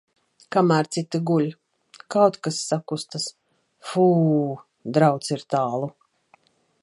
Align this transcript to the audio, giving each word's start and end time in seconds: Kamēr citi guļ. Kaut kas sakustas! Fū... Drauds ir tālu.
Kamēr 0.53 0.87
citi 0.95 1.19
guļ. 1.31 1.49
Kaut 2.15 2.39
kas 2.47 2.63
sakustas! 2.71 3.29
Fū... 3.91 4.07
Drauds 4.97 5.35
ir 5.37 5.47
tālu. 5.55 5.93